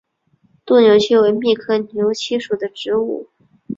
[0.65, 3.29] 土牛膝为苋科牛膝属的植物。